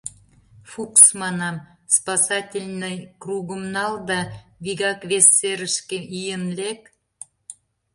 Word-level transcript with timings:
—Фукс,— 0.69 1.03
манам,— 1.21 1.55
спасательный 1.97 2.97
кругым 3.21 3.63
нал 3.75 3.93
да 4.09 4.19
вигак 4.63 4.99
вес 5.09 5.25
серышке 5.37 5.97
ийын 6.19 6.43
лек. 6.57 6.81